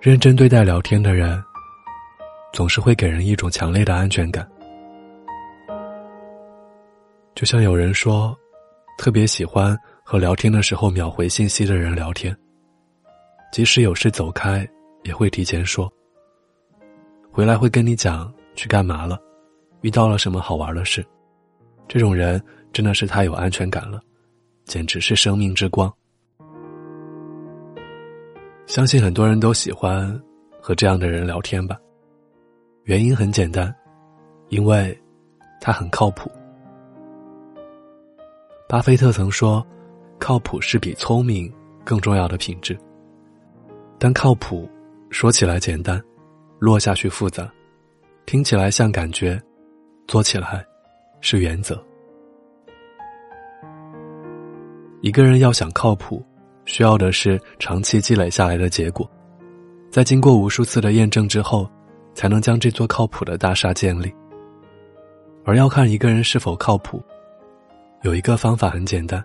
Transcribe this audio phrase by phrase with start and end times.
[0.00, 1.42] 认真对待聊天的人，
[2.52, 4.48] 总是会给人一种强烈的安全感。
[7.34, 8.36] 就像有人说，
[8.96, 12.36] 特别喜欢和聊天的时候秒回信息的人聊天，
[13.50, 14.64] 即使有事走开，
[15.02, 15.92] 也会提前说。
[17.32, 19.18] 回来会跟你讲去干嘛了，
[19.80, 21.04] 遇到了什么好玩的事。
[21.88, 22.40] 这种人
[22.72, 24.00] 真的是太有安全感了，
[24.64, 25.92] 简直是生命之光。
[28.68, 30.06] 相信很多人都喜欢
[30.60, 31.78] 和这样的人聊天吧，
[32.84, 33.74] 原因很简单，
[34.50, 34.96] 因为
[35.58, 36.30] 他很靠谱。
[38.68, 39.66] 巴菲特曾说
[40.20, 41.50] ：“靠谱是比聪明
[41.82, 42.78] 更重要的品质。”
[43.98, 44.68] 但靠谱
[45.08, 45.98] 说起来简单，
[46.58, 47.50] 落下去复杂，
[48.26, 49.42] 听起来像感觉，
[50.06, 50.62] 做起来
[51.22, 51.82] 是原则。
[55.00, 56.22] 一个人要想靠谱。
[56.68, 59.10] 需要的是长期积累下来的结果，
[59.90, 61.66] 在经过无数次的验证之后，
[62.12, 64.14] 才能将这座靠谱的大厦建立。
[65.46, 67.02] 而要看一个人是否靠谱，
[68.02, 69.24] 有一个方法很简单，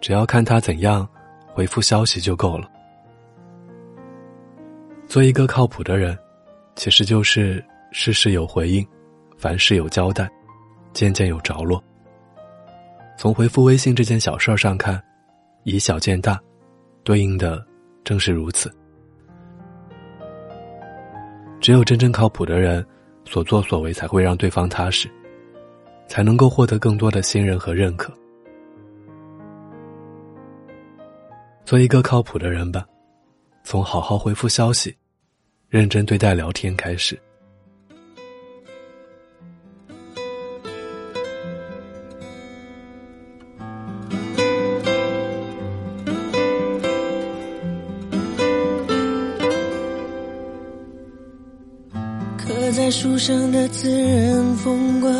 [0.00, 1.06] 只要看他怎样
[1.52, 2.70] 回复消息就够了。
[5.08, 6.16] 做一个靠谱的人，
[6.76, 8.86] 其实就是事事有回应，
[9.36, 10.30] 凡事有交代，
[10.92, 11.82] 件件有着落。
[13.18, 15.02] 从回复微信这件小事上看。
[15.68, 16.40] 以小见大，
[17.02, 17.66] 对应的
[18.04, 18.72] 正是如此。
[21.60, 22.86] 只有真正靠谱的人，
[23.24, 25.10] 所作所为才会让对方踏实，
[26.06, 28.14] 才能够获得更多的信任和认可。
[31.64, 32.86] 做一个靠谱的人吧，
[33.64, 34.96] 从好好回复消息、
[35.68, 37.20] 认真对待聊天开始。
[52.76, 55.10] 在树上的自然风光，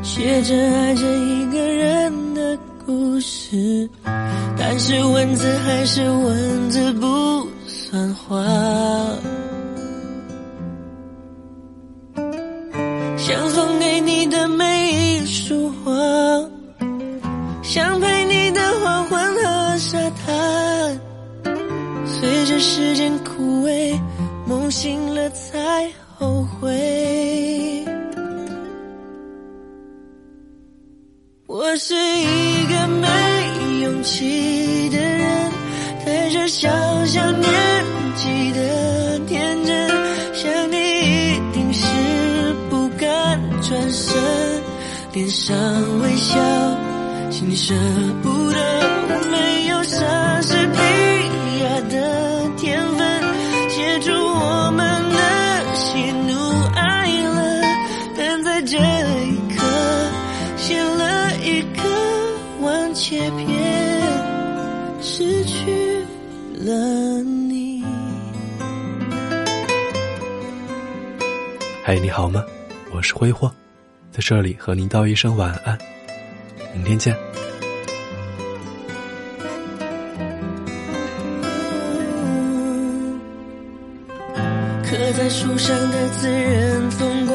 [0.00, 3.90] 写着爱着一个人的故事，
[4.56, 8.40] 但是文字还是文字不算话。
[13.16, 15.90] 想送给你的每一束花，
[17.60, 21.00] 想陪你的黄昏和沙滩，
[22.06, 23.98] 随着时间枯萎，
[24.46, 25.90] 梦醒了才。
[31.74, 33.08] 我是一个没
[33.82, 35.50] 勇气的人，
[36.06, 36.70] 带着小
[37.04, 37.52] 小年
[38.14, 39.88] 纪的天真，
[40.32, 41.84] 想你一定是
[42.70, 44.14] 不敢转身，
[45.14, 45.52] 脸上
[46.00, 46.36] 微笑，
[47.28, 47.74] 心里舍
[48.22, 48.73] 不得，
[62.94, 63.48] 个完结篇，
[65.02, 66.06] 失去
[66.54, 67.84] 了你。
[71.82, 72.44] 嗨，你好吗？
[72.92, 73.52] 我是挥霍，
[74.12, 75.76] 在这里和您道一声晚安，
[76.72, 77.12] 明天见。
[84.84, 87.34] 刻在树上的自然风光。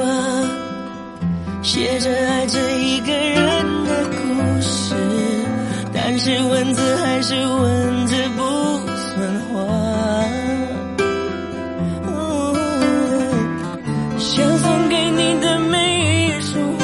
[1.62, 5.29] 写着爱着一个人的故事，但
[6.20, 9.56] 是文字还是文字不算话。
[14.18, 16.84] 想送给你的每一束花，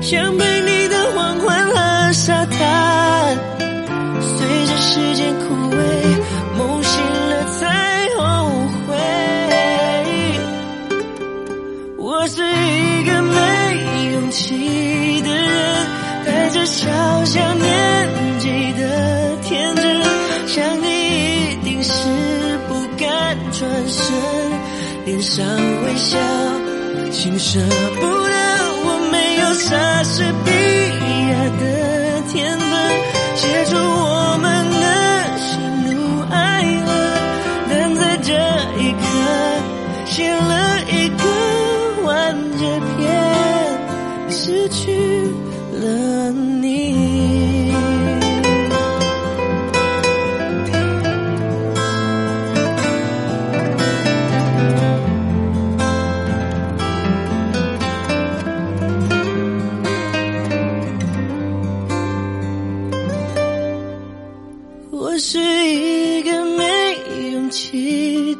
[0.00, 3.36] 想陪你的黄昏和沙滩，
[4.20, 5.76] 随着时间枯萎，
[6.56, 8.22] 梦醒了才后
[8.86, 8.94] 悔。
[11.98, 12.86] 我是一。
[13.06, 13.34] 个没
[14.12, 15.55] 勇气的人，
[16.52, 16.86] 这小
[17.24, 18.08] 小年
[18.38, 18.48] 纪
[18.80, 19.84] 的天真，
[20.46, 20.86] 想你
[21.50, 21.92] 一定是
[22.68, 24.14] 不敢转身，
[25.04, 25.44] 脸上
[25.84, 26.18] 微笑，
[27.10, 27.58] 心舍
[28.00, 28.32] 不得，
[28.84, 30.50] 我没有莎士比
[31.30, 31.64] 亚的
[32.32, 32.70] 天分，
[33.34, 34.46] 写出我们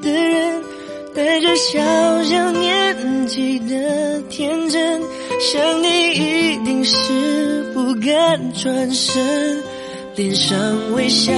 [0.01, 0.63] 的人，
[1.15, 1.79] 带着小
[2.25, 5.01] 小年纪的天真，
[5.41, 9.63] 想你一定是不敢转身，
[10.15, 10.57] 脸上
[10.93, 11.33] 微笑，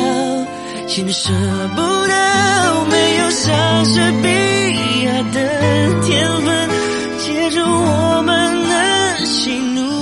[0.86, 1.30] 心舍
[1.74, 4.28] 不得，没有莎士比
[5.04, 5.40] 亚的
[6.02, 6.68] 天分，
[7.18, 8.34] 接住我们
[8.68, 9.97] 的喜怒